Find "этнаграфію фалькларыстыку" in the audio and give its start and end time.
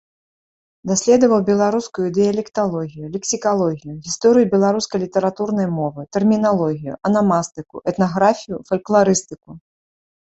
7.93-9.49